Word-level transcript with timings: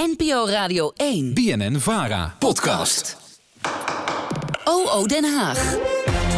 NPO 0.00 0.46
Radio 0.46 0.92
1. 0.96 1.34
BNN 1.34 1.80
Vara. 1.80 2.34
Podcast. 2.38 3.16
OO 4.64 5.06
Den 5.06 5.24
Haag. 5.24 5.76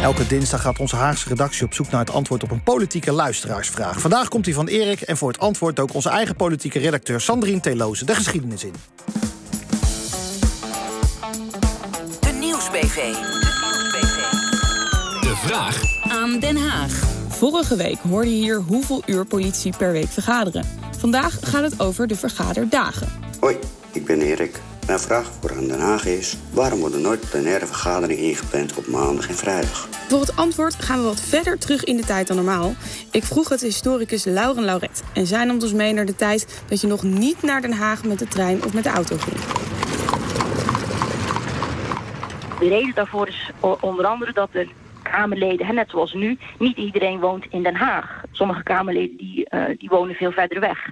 Elke 0.01 0.27
dinsdag 0.27 0.61
gaat 0.61 0.79
onze 0.79 0.95
Haagse 0.95 1.29
redactie 1.29 1.65
op 1.65 1.73
zoek 1.73 1.89
naar 1.91 1.99
het 1.99 2.09
antwoord 2.09 2.43
op 2.43 2.51
een 2.51 2.63
politieke 2.63 3.11
luisteraarsvraag. 3.11 3.99
Vandaag 3.99 4.27
komt 4.27 4.45
die 4.45 4.53
van 4.53 4.67
Erik 4.67 5.01
en 5.01 5.17
voor 5.17 5.27
het 5.27 5.39
antwoord 5.39 5.79
ook 5.79 5.93
onze 5.93 6.09
eigen 6.09 6.35
politieke 6.35 6.79
redacteur 6.79 7.21
Sandrine 7.21 7.59
Teloze 7.59 8.05
de 8.05 8.15
geschiedenis 8.15 8.63
in. 8.63 8.73
De 12.19 12.31
Nieuwsbv. 12.39 13.13
De 15.21 15.33
vraag 15.35 15.81
Aan 16.03 16.39
Den 16.39 16.57
Haag. 16.57 16.91
Vorige 17.27 17.75
week 17.75 17.97
hoorde 17.97 18.29
je 18.29 18.43
hier 18.43 18.57
hoeveel 18.59 19.03
uur 19.05 19.25
politie 19.25 19.73
per 19.77 19.91
week 19.91 20.09
vergaderen. 20.09 20.65
Vandaag 20.97 21.37
gaat 21.41 21.63
het 21.63 21.79
over 21.79 22.07
de 22.07 22.15
vergaderdagen. 22.15 23.23
Hoi, 23.43 23.57
ik 23.93 24.05
ben 24.05 24.21
Erik. 24.21 24.59
Mijn 24.87 24.99
vraag 24.99 25.25
voor 25.25 25.51
aan 25.51 25.67
Den 25.67 25.79
Haag 25.79 26.05
is... 26.05 26.37
waarom 26.53 26.79
worden 26.79 27.01
nooit 27.01 27.29
plenaire 27.29 27.65
vergaderingen 27.65 28.23
ingepland 28.23 28.77
op 28.77 28.87
maandag 28.87 29.27
en 29.27 29.35
vrijdag? 29.35 29.87
Voor 30.09 30.19
het 30.19 30.35
antwoord 30.35 30.75
gaan 30.75 30.97
we 30.97 31.03
wat 31.03 31.21
verder 31.21 31.59
terug 31.59 31.83
in 31.83 31.97
de 31.97 32.05
tijd 32.05 32.27
dan 32.27 32.35
normaal. 32.35 32.73
Ik 33.11 33.23
vroeg 33.23 33.49
het 33.49 33.61
historicus 33.61 34.25
Lauren 34.25 34.63
Lauret. 34.63 35.03
En 35.13 35.25
zij 35.25 35.45
nam 35.45 35.55
ons 35.55 35.73
mee 35.73 35.93
naar 35.93 36.05
de 36.05 36.15
tijd 36.15 36.63
dat 36.67 36.81
je 36.81 36.87
nog 36.87 37.03
niet 37.03 37.41
naar 37.41 37.61
Den 37.61 37.73
Haag 37.73 38.03
met 38.03 38.19
de 38.19 38.27
trein 38.27 38.63
of 38.63 38.73
met 38.73 38.83
de 38.83 38.89
auto 38.89 39.15
ging. 39.17 39.37
De 42.59 42.67
reden 42.67 42.95
daarvoor 42.95 43.27
is 43.27 43.51
onder 43.81 44.05
andere 44.05 44.33
dat 44.33 44.49
er 44.51 44.67
Kamerleden, 45.03 45.65
hè, 45.65 45.73
net 45.73 45.89
zoals 45.89 46.13
nu, 46.13 46.37
niet 46.59 46.77
iedereen 46.77 47.19
woont 47.19 47.45
in 47.49 47.63
Den 47.63 47.75
Haag. 47.75 48.23
Sommige 48.31 48.63
Kamerleden 48.63 49.17
die, 49.17 49.49
eh, 49.49 49.77
die 49.77 49.89
wonen 49.89 50.15
veel 50.15 50.31
verder 50.31 50.59
weg. 50.59 50.91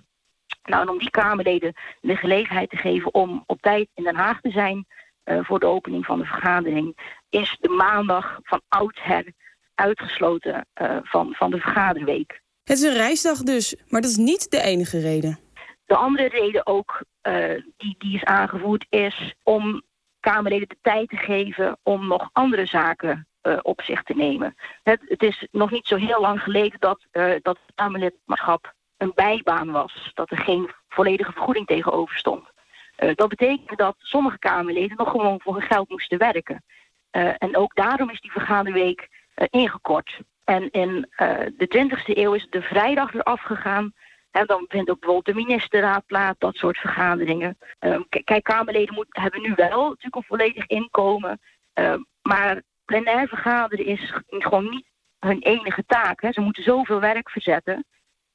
Nou, 0.63 0.81
en 0.81 0.89
om 0.89 0.97
die 0.97 1.09
Kamerleden 1.09 1.73
de 2.01 2.15
gelegenheid 2.15 2.69
te 2.69 2.77
geven 2.77 3.13
om 3.13 3.43
op 3.45 3.61
tijd 3.61 3.89
in 3.93 4.03
Den 4.03 4.15
Haag 4.15 4.41
te 4.41 4.51
zijn 4.51 4.85
eh, 5.23 5.39
voor 5.41 5.59
de 5.59 5.65
opening 5.65 6.05
van 6.05 6.19
de 6.19 6.25
vergadering, 6.25 6.97
is 7.29 7.57
de 7.59 7.69
maandag 7.69 8.39
van 8.43 8.61
oudsher 8.67 9.33
uitgesloten 9.75 10.67
eh, 10.73 10.97
van, 11.03 11.33
van 11.33 11.51
de 11.51 11.57
vergaderweek. 11.57 12.41
Het 12.63 12.77
is 12.77 12.83
een 12.83 12.93
reisdag 12.93 13.37
dus, 13.37 13.75
maar 13.87 14.01
dat 14.01 14.09
is 14.09 14.17
niet 14.17 14.51
de 14.51 14.61
enige 14.61 14.99
reden. 14.99 15.39
De 15.85 15.95
andere 15.95 16.27
reden 16.27 16.67
ook 16.67 17.03
eh, 17.21 17.63
die, 17.77 17.95
die 17.97 18.15
is 18.15 18.23
aangevoerd 18.23 18.85
is 18.89 19.35
om 19.43 19.81
Kamerleden 20.19 20.67
de 20.67 20.77
tijd 20.81 21.09
te 21.09 21.17
geven 21.17 21.77
om 21.83 22.07
nog 22.07 22.29
andere 22.31 22.65
zaken 22.65 23.25
op 23.61 23.81
zich 23.81 24.03
te 24.03 24.13
nemen. 24.13 24.55
Het, 24.83 25.01
het 25.05 25.23
is 25.23 25.47
nog 25.51 25.71
niet 25.71 25.87
zo 25.87 25.95
heel 25.95 26.21
lang 26.21 26.41
geleden 26.41 26.79
dat, 26.79 27.05
dat 27.41 27.57
het 27.65 27.75
Kamerlidmaatschap 27.75 28.73
een 29.01 29.11
bijbaan 29.15 29.71
was. 29.71 30.11
Dat 30.13 30.31
er 30.31 30.37
geen 30.37 30.71
volledige 30.89 31.31
vergoeding 31.31 31.67
tegenover 31.67 32.17
stond. 32.17 32.49
Eh, 32.95 33.09
dat 33.15 33.29
betekent 33.29 33.77
dat 33.77 33.95
sommige 33.99 34.39
Kamerleden 34.39 34.97
nog 34.97 35.09
gewoon 35.09 35.41
voor 35.41 35.53
hun 35.53 35.67
geld 35.67 35.89
moesten 35.89 36.17
werken. 36.17 36.63
Eh, 37.09 37.29
en 37.37 37.57
ook 37.57 37.75
daarom 37.75 38.09
is 38.09 38.21
die 38.21 38.31
vergaderweek 38.31 39.09
eh, 39.33 39.47
ingekort. 39.49 40.19
En 40.43 40.71
in 40.71 41.09
de 41.57 41.67
20e 41.67 42.17
eeuw 42.17 42.33
is 42.33 42.47
de 42.49 42.61
vrijdag 42.61 43.13
eraf 43.13 43.41
gegaan. 43.41 43.93
En 44.31 44.45
dan 44.45 44.65
vindt 44.67 44.89
ook 44.89 44.99
bijvoorbeeld 44.99 45.35
de 45.35 45.43
ministerraad 45.43 46.05
plaats, 46.05 46.39
dat 46.39 46.55
soort 46.55 46.77
vergaderingen. 46.77 47.57
Ehm, 47.79 48.01
kijk, 48.23 48.43
Kamerleden 48.43 49.05
hebben 49.09 49.41
nu 49.41 49.53
wel 49.55 49.87
natuurlijk 49.87 50.15
een 50.15 50.23
volledig 50.23 50.67
inkomen. 50.67 51.39
Ehm, 51.73 51.99
maar 52.21 52.61
plenair 52.85 53.27
vergaderen 53.27 53.85
is 53.85 54.13
gewoon 54.27 54.69
niet 54.69 54.85
hun 55.19 55.39
enige 55.39 55.83
taak. 55.85 56.21
Hè. 56.21 56.31
Ze 56.31 56.41
moeten 56.41 56.63
zoveel 56.63 56.99
werk 56.99 57.29
verzetten. 57.29 57.85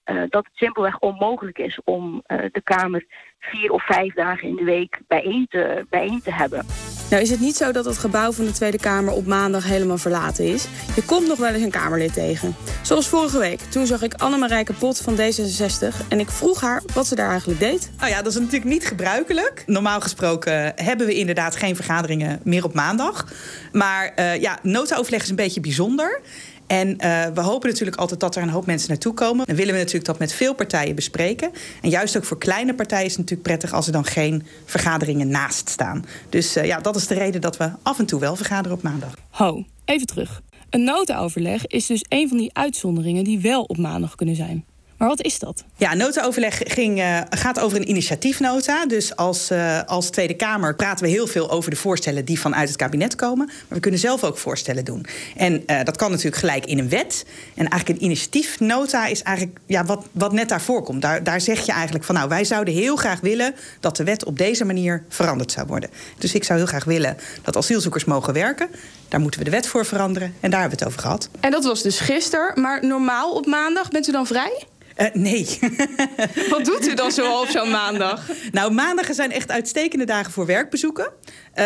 Eh, 0.07 0.17
dat 0.29 0.45
het 0.45 0.55
simpelweg 0.55 0.99
onmogelijk 0.99 1.59
is 1.59 1.81
om 1.85 2.23
eh, 2.27 2.39
de 2.53 2.61
Kamer 2.63 3.07
vier 3.39 3.71
of 3.71 3.87
vijf 3.87 4.15
dagen 4.15 4.49
in 4.49 4.57
de 4.57 4.65
week 4.65 5.01
bijeen 5.07 5.47
te, 5.49 5.87
bijeen 5.91 6.21
te 6.23 6.33
hebben. 6.33 6.67
Nou 7.11 7.23
is 7.23 7.31
het 7.31 7.41
niet 7.41 7.57
zo 7.57 7.73
dat 7.73 7.85
het 7.85 7.99
gebouw 7.99 8.33
van 8.33 8.45
de 8.45 8.53
Tweede 8.53 8.79
Kamer 8.79 9.13
op 9.13 9.27
maandag 9.27 9.65
helemaal 9.65 9.99
verlaten 9.99 10.45
is. 10.45 10.69
Je 10.95 11.05
komt 11.05 11.27
nog 11.27 11.39
wel 11.39 11.53
eens 11.53 11.63
een 11.63 11.71
Kamerlid 11.71 12.13
tegen. 12.13 12.55
Zoals 12.83 13.09
vorige 13.09 13.39
week. 13.39 13.61
Toen 13.61 13.87
zag 13.87 14.03
ik 14.03 14.15
Annemarijke 14.15 14.73
Pot 14.73 15.01
van 15.01 15.17
D66 15.17 16.09
en 16.09 16.21
ik 16.21 16.31
vroeg 16.31 16.61
haar 16.61 16.83
wat 16.95 17.07
ze 17.07 17.15
daar 17.15 17.31
eigenlijk 17.31 17.61
deed. 17.61 17.91
Nou 17.99 18.11
ja, 18.11 18.17
dat 18.23 18.33
is 18.33 18.39
natuurlijk 18.39 18.65
niet 18.65 18.87
gebruikelijk. 18.87 19.63
Normaal 19.67 20.01
gesproken 20.01 20.73
hebben 20.77 21.07
we 21.07 21.15
inderdaad 21.15 21.57
geen 21.57 21.77
vergaderingen 21.77 22.41
meer 22.45 22.65
op 22.65 22.75
maandag. 22.75 23.33
Maar 23.73 24.13
eh 24.15 24.41
ja, 24.41 24.59
notaoverleg 24.63 25.23
is 25.23 25.29
een 25.29 25.37
beetje 25.37 25.61
bijzonder. 25.61 26.21
En 26.67 26.99
eh, 26.99 27.27
we 27.35 27.41
hopen 27.41 27.69
natuurlijk 27.69 27.97
altijd 27.97 28.21
dat 28.21 28.37
er 28.37 28.43
een 28.43 28.49
hoop 28.49 28.67
mensen 28.67 28.89
naartoe 28.89 29.15
komen. 29.15 29.47
Dan 29.47 29.57
willen 29.57 29.73
we 29.73 29.79
natuurlijk 29.79 30.07
dat 30.07 30.19
met 30.19 30.33
veel 30.33 30.55
partijen 30.55 30.95
bespreken. 30.95 31.51
En 31.83 31.91
juist 31.91 32.17
ook 32.17 32.25
voor 32.25 32.39
kleine 32.39 32.75
partijen 32.75 33.05
is 33.05 33.11
het 33.11 33.21
natuurlijk 33.21 33.49
prettig 33.49 33.73
als 33.73 33.87
er 33.87 33.93
dan 33.93 34.05
geen 34.05 34.47
vergaderingen 34.65 35.29
naast 35.29 35.69
staan. 35.69 36.05
Dus 36.29 36.57
eh, 36.57 36.65
ja, 36.65 36.81
dat 36.81 36.97
is 36.97 37.07
de 37.07 37.15
reden 37.15 37.41
dat 37.41 37.57
we 37.57 37.71
af 37.83 37.99
en 37.99 38.07
toe 38.07 38.21
wel 38.21 38.37
vergaderen 38.37 38.77
op 38.77 38.83
maandag. 38.83 39.15
Ho, 39.31 39.65
even 39.85 40.07
terug. 40.07 40.43
Een 40.71 40.85
notenoverleg 40.85 41.67
is 41.67 41.87
dus 41.87 42.05
een 42.09 42.29
van 42.29 42.39
die 42.39 42.51
uitzonderingen 42.55 43.25
die 43.25 43.41
wel 43.41 43.63
op 43.63 43.77
maandag 43.77 44.15
kunnen 44.15 44.37
zijn. 44.37 44.65
Maar 44.97 45.09
wat 45.09 45.23
is 45.23 45.39
dat? 45.39 45.65
Ja, 45.77 45.95
notaoverleg 45.95 46.61
ging, 46.65 47.01
eh, 47.01 47.21
gaat 47.31 47.61
over 47.61 47.79
een 47.79 47.89
initiatiefnota. 47.89 48.87
Dus 48.87 49.17
als, 49.17 49.51
eh, 49.51 49.83
als 49.87 50.11
Tweede 50.11 50.35
Kamer 50.35 50.75
praten 50.75 51.05
we 51.05 51.11
heel 51.11 51.27
veel 51.27 51.51
over 51.51 51.71
de 51.71 51.77
voorstellen 51.77 52.25
die 52.25 52.41
vanuit 52.41 52.69
het 52.69 52.77
kabinet 52.77 53.15
komen. 53.15 53.47
Maar 53.47 53.57
we 53.69 53.81
kunnen 53.81 54.01
zelf 54.01 54.25
ook 54.25 54.39
voorstellen 54.39 54.85
doen. 54.85 55.07
En 55.37 55.67
eh, 55.67 55.85
dat 55.85 55.97
kan 55.97 56.11
natuurlijk 56.11 56.37
gelijk 56.37 56.67
in 56.67 56.79
een 56.79 56.89
wet. 56.89 57.25
En 57.55 57.69
eigenlijk 57.69 58.01
een 58.01 58.05
initiatiefnota 58.05 59.07
is 59.07 59.23
eigenlijk 59.23 59.59
ja, 59.67 59.85
wat, 59.85 60.07
wat 60.13 60.33
net 60.33 60.49
daarvoor 60.49 60.83
komt. 60.83 61.03
Daar, 61.03 61.23
daar 61.23 61.41
zeg 61.41 61.67
je 61.67 61.73
eigenlijk 61.73 62.05
van 62.05 62.15
nou, 62.15 62.29
wij 62.29 62.45
zouden 62.45 62.75
heel 62.75 62.97
graag 62.97 63.21
willen 63.21 63.55
dat 63.81 63.97
de 63.97 64.05
wet 64.05 64.25
op 64.25 64.39
deze 64.39 64.65
manier 64.65 65.05
veranderd 65.09 65.53
zou 65.53 65.67
worden. 65.67 65.91
Dus 66.19 66.35
ik 66.35 66.45
zou 66.45 66.59
heel 66.59 66.69
graag 66.69 66.85
willen 66.85 67.17
dat 67.43 67.57
asielzoekers 67.57 68.05
mogen 68.05 68.33
werken. 68.33 68.69
Daar 69.09 69.21
moeten 69.21 69.41
we 69.41 69.45
de 69.45 69.53
wet 69.53 69.67
voor 69.67 69.87
veranderen. 69.87 70.35
En 70.41 70.51
daar 70.51 70.61
hebben 70.61 70.79
we 70.79 70.85
het 70.85 70.95
over 70.95 71.07
gehad. 71.07 71.29
En 71.41 71.51
dat 71.51 71.65
was 71.65 71.83
dus 71.83 72.01
gisteren, 72.01 72.61
maar 72.61 72.87
normaal 72.87 73.33
op 73.33 73.47
maandag 73.47 73.89
bent 73.91 74.09
u 74.09 74.13
dan 74.13 74.27
vrij? 74.27 74.67
Eh, 74.97 75.07
nee. 75.13 75.59
Wat 76.51 76.65
doet 76.65 76.89
u 76.89 76.95
dan 76.95 77.13
zo 77.13 77.41
op 77.41 77.49
zo'n 77.49 77.71
maandag? 77.71 78.29
Nou, 78.53 78.73
maandagen 78.73 79.15
zijn 79.15 79.33
echt 79.33 79.51
uitstekende 79.51 80.05
dagen 80.05 80.33
voor 80.33 80.47
werkbezoeken. 80.47 81.13
Eh, 81.53 81.65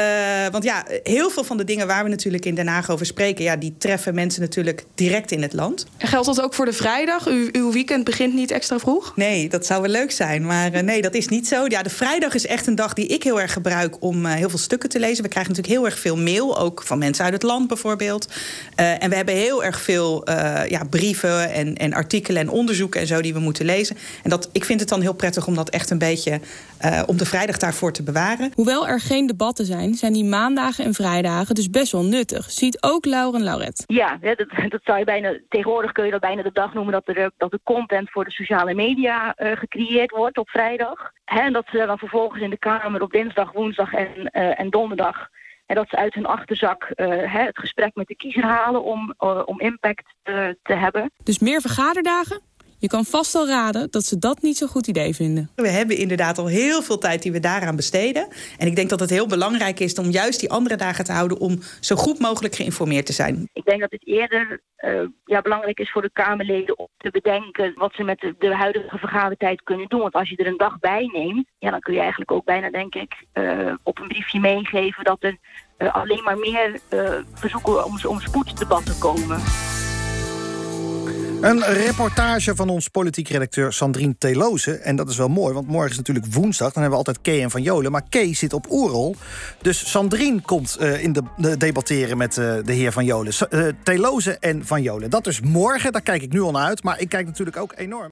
want 0.50 0.64
ja, 0.64 0.84
heel 1.02 1.30
veel 1.30 1.44
van 1.44 1.56
de 1.56 1.64
dingen 1.64 1.86
waar 1.86 2.04
we 2.04 2.10
natuurlijk 2.10 2.44
in 2.44 2.54
Den 2.54 2.66
Haag 2.66 2.90
over 2.90 3.06
spreken... 3.06 3.44
Ja, 3.44 3.56
die 3.56 3.74
treffen 3.78 4.14
mensen 4.14 4.40
natuurlijk 4.40 4.84
direct 4.94 5.30
in 5.30 5.42
het 5.42 5.52
land. 5.52 5.86
Geldt 5.98 6.26
dat 6.26 6.40
ook 6.40 6.54
voor 6.54 6.64
de 6.64 6.72
vrijdag? 6.72 7.28
U, 7.28 7.48
uw 7.52 7.72
weekend 7.72 8.04
begint 8.04 8.34
niet 8.34 8.50
extra 8.50 8.78
vroeg? 8.78 9.16
Nee, 9.16 9.48
dat 9.48 9.66
zou 9.66 9.82
wel 9.82 9.90
leuk 9.90 10.10
zijn, 10.10 10.46
maar 10.46 10.72
eh, 10.72 10.82
nee, 10.82 11.02
dat 11.02 11.14
is 11.14 11.28
niet 11.28 11.48
zo. 11.48 11.64
Ja, 11.68 11.82
de 11.82 11.90
vrijdag 11.90 12.34
is 12.34 12.46
echt 12.46 12.66
een 12.66 12.74
dag 12.74 12.92
die 12.92 13.06
ik 13.06 13.22
heel 13.22 13.40
erg 13.40 13.52
gebruik 13.52 13.96
om 14.00 14.26
heel 14.26 14.48
veel 14.48 14.58
stukken 14.58 14.88
te 14.88 14.98
lezen. 14.98 15.22
We 15.22 15.28
krijgen 15.28 15.52
natuurlijk 15.52 15.78
heel 15.78 15.90
erg 15.90 15.98
veel 15.98 16.16
mail, 16.16 16.58
ook 16.58 16.82
van 16.84 16.98
mensen 16.98 17.24
uit 17.24 17.32
het 17.32 17.42
land 17.42 17.68
bijvoorbeeld. 17.68 18.28
En 18.74 19.10
we 19.10 19.16
hebben 19.16 19.34
heel 19.34 19.64
erg 19.64 19.80
veel 19.80 20.30
ja, 20.68 20.84
brieven 20.90 21.52
en, 21.52 21.76
en 21.76 21.92
artikelen 21.92 22.42
en 22.42 22.48
onderzoeken 22.48 23.00
en 23.00 23.06
zo 23.06 23.19
die 23.22 23.32
we 23.32 23.38
moeten 23.38 23.64
lezen. 23.64 23.96
En 24.22 24.30
dat, 24.30 24.48
ik 24.52 24.64
vind 24.64 24.80
het 24.80 24.88
dan 24.88 25.00
heel 25.00 25.14
prettig 25.14 25.46
om 25.46 25.54
dat 25.54 25.70
echt 25.70 25.90
een 25.90 25.98
beetje 25.98 26.40
eh, 26.78 27.02
om 27.06 27.16
de 27.16 27.26
vrijdag 27.26 27.56
daarvoor 27.56 27.92
te 27.92 28.02
bewaren. 28.02 28.52
Hoewel 28.54 28.88
er 28.88 29.00
geen 29.00 29.26
debatten 29.26 29.66
zijn, 29.66 29.94
zijn 29.94 30.12
die 30.12 30.24
maandagen 30.24 30.84
en 30.84 30.94
vrijdagen 30.94 31.54
dus 31.54 31.70
best 31.70 31.92
wel 31.92 32.04
nuttig. 32.04 32.50
Ziet 32.50 32.82
ook 32.82 33.04
Lauren 33.04 33.42
Lauret. 33.42 33.84
Ja, 33.86 34.18
hè, 34.20 34.34
dat, 34.34 34.48
dat 34.74 34.80
zou 34.84 34.98
je 34.98 35.04
bijna, 35.04 35.38
tegenwoordig 35.48 35.92
kun 35.92 36.04
je 36.04 36.10
dat 36.10 36.20
bijna 36.20 36.42
de 36.42 36.52
dag 36.52 36.74
noemen 36.74 36.92
dat 36.92 37.08
er, 37.08 37.16
eh, 37.16 37.26
dat 37.36 37.50
de 37.50 37.60
content 37.62 38.10
voor 38.10 38.24
de 38.24 38.30
sociale 38.30 38.74
media 38.74 39.34
eh, 39.34 39.56
gecreëerd 39.56 40.10
wordt 40.10 40.38
op 40.38 40.48
vrijdag. 40.48 41.12
Hè, 41.24 41.40
en 41.40 41.52
dat 41.52 41.66
ze 41.70 41.86
dan 41.86 41.98
vervolgens 41.98 42.42
in 42.42 42.50
de 42.50 42.58
Kamer 42.58 43.02
op 43.02 43.12
dinsdag, 43.12 43.52
woensdag 43.52 43.92
en, 43.92 44.30
eh, 44.30 44.60
en 44.60 44.70
donderdag. 44.70 45.28
En 45.66 45.74
dat 45.74 45.88
ze 45.88 45.96
uit 45.96 46.14
hun 46.14 46.26
achterzak 46.26 46.82
eh, 46.82 47.06
hè, 47.08 47.44
het 47.44 47.58
gesprek 47.58 47.94
met 47.94 48.06
de 48.06 48.16
kiezer 48.16 48.44
halen 48.44 48.84
om, 48.84 49.14
om 49.44 49.60
impact 49.60 50.14
eh, 50.22 50.48
te 50.62 50.74
hebben. 50.74 51.10
Dus 51.22 51.38
meer 51.38 51.60
vergaderdagen? 51.60 52.40
Je 52.80 52.88
kan 52.88 53.04
vast 53.04 53.34
al 53.34 53.46
raden 53.46 53.90
dat 53.90 54.04
ze 54.04 54.18
dat 54.18 54.42
niet 54.42 54.56
zo'n 54.56 54.68
goed 54.68 54.86
idee 54.86 55.14
vinden. 55.14 55.50
We 55.54 55.68
hebben 55.68 55.96
inderdaad 55.96 56.38
al 56.38 56.46
heel 56.46 56.82
veel 56.82 56.98
tijd 56.98 57.22
die 57.22 57.32
we 57.32 57.40
daaraan 57.40 57.76
besteden. 57.76 58.28
En 58.58 58.66
ik 58.66 58.76
denk 58.76 58.90
dat 58.90 59.00
het 59.00 59.10
heel 59.10 59.26
belangrijk 59.26 59.80
is 59.80 59.94
om 59.94 60.10
juist 60.10 60.40
die 60.40 60.50
andere 60.50 60.76
dagen 60.76 61.04
te 61.04 61.12
houden 61.12 61.38
om 61.38 61.58
zo 61.80 61.96
goed 61.96 62.18
mogelijk 62.18 62.54
geïnformeerd 62.54 63.06
te 63.06 63.12
zijn. 63.12 63.48
Ik 63.52 63.64
denk 63.64 63.80
dat 63.80 63.90
het 63.90 64.06
eerder 64.06 64.60
eh, 64.76 65.02
ja, 65.24 65.40
belangrijk 65.40 65.78
is 65.78 65.90
voor 65.90 66.02
de 66.02 66.10
Kamerleden 66.12 66.78
om 66.78 66.88
te 66.96 67.10
bedenken 67.10 67.72
wat 67.74 67.92
ze 67.94 68.02
met 68.02 68.20
de, 68.20 68.34
de 68.38 68.54
huidige 68.54 68.98
vergadertijd 68.98 69.62
kunnen 69.62 69.88
doen. 69.88 70.00
Want 70.00 70.14
als 70.14 70.28
je 70.28 70.36
er 70.36 70.46
een 70.46 70.56
dag 70.56 70.78
bij 70.78 71.10
neemt, 71.12 71.46
ja, 71.58 71.70
dan 71.70 71.80
kun 71.80 71.94
je 71.94 72.00
eigenlijk 72.00 72.30
ook 72.30 72.44
bijna, 72.44 72.70
denk 72.70 72.94
ik, 72.94 73.24
eh, 73.32 73.74
op 73.82 73.98
een 73.98 74.08
briefje 74.08 74.40
meegeven 74.40 75.04
dat 75.04 75.18
er 75.20 75.36
eh, 75.76 75.94
alleen 75.94 76.22
maar 76.22 76.38
meer 76.38 76.80
eh, 76.88 77.12
verzoeken 77.34 77.84
om, 77.84 77.98
om 78.06 78.20
spoeddebatten 78.20 78.98
komen. 78.98 79.40
Een 81.40 81.62
reportage 81.64 82.54
van 82.56 82.68
ons 82.68 82.88
politiek 82.88 83.28
redacteur 83.28 83.72
Sandrine 83.72 84.14
Teloze. 84.18 84.76
En 84.76 84.96
dat 84.96 85.08
is 85.08 85.16
wel 85.16 85.28
mooi, 85.28 85.54
want 85.54 85.66
morgen 85.66 85.90
is 85.90 85.96
natuurlijk 85.96 86.26
woensdag. 86.26 86.72
Dan 86.72 86.82
hebben 86.82 87.00
we 87.00 87.06
altijd 87.06 87.20
Kay 87.20 87.42
en 87.42 87.50
Van 87.50 87.62
Jolen. 87.62 87.92
Maar 87.92 88.02
Kay 88.08 88.34
zit 88.34 88.52
op 88.52 88.66
oerrol. 88.70 89.16
Dus 89.62 89.90
Sandrine 89.90 90.40
komt 90.40 90.76
eh, 90.76 91.02
in 91.02 91.12
de, 91.12 91.22
de 91.36 91.56
debatteren 91.56 92.16
met 92.16 92.38
eh, 92.38 92.54
de 92.64 92.72
heer 92.72 92.92
Van 92.92 93.04
Jolen. 93.04 93.32
Eh, 93.50 93.66
Teloze 93.82 94.38
en 94.38 94.66
Van 94.66 94.82
Jolen. 94.82 95.10
Dat 95.10 95.26
is 95.26 95.40
morgen, 95.40 95.92
daar 95.92 96.02
kijk 96.02 96.22
ik 96.22 96.32
nu 96.32 96.40
al 96.40 96.50
naar 96.50 96.66
uit. 96.66 96.82
Maar 96.82 97.00
ik 97.00 97.08
kijk 97.08 97.26
natuurlijk 97.26 97.56
ook 97.56 97.72
enorm. 97.76 98.10